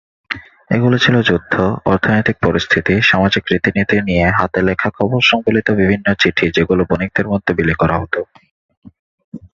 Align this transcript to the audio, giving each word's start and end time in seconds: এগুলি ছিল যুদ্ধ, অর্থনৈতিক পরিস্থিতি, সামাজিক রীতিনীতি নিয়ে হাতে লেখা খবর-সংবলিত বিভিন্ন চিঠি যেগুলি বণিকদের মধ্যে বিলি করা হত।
এগুলি 0.71 0.97
ছিল 0.99 1.15
যুদ্ধ, 1.21 1.53
অর্থনৈতিক 1.85 2.37
পরিস্থিতি, 2.43 2.93
সামাজিক 3.01 3.43
রীতিনীতি 3.51 3.97
নিয়ে 4.01 4.25
হাতে 4.31 4.59
লেখা 4.61 4.89
খবর-সংবলিত 4.97 5.67
বিভিন্ন 5.79 6.07
চিঠি 6.21 6.45
যেগুলি 6.51 6.83
বণিকদের 6.89 7.25
মধ্যে 7.27 7.51
বিলি 7.57 7.75
করা 7.75 7.95
হত। 8.01 8.15